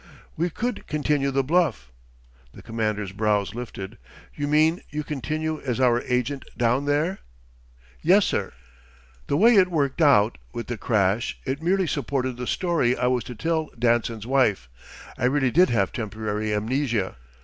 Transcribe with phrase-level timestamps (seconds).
[0.35, 1.91] "We could continue the bluff."
[2.55, 3.99] The Commander's brows lifted.
[4.33, 7.19] "You mean you continue as our agent down there?"
[8.01, 8.51] "Yes, sir.
[9.27, 13.23] The way it worked out, with the crash, it merely supported the story I was
[13.25, 14.69] to tell Danson's wife.
[15.19, 17.17] I really did have temporary amnesia.